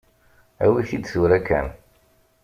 Awi-t-id 0.63 1.03
tura 1.09 1.39
kan. 1.47 1.67